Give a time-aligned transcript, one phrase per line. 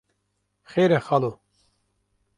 [0.71, 1.31] Xêr e kalo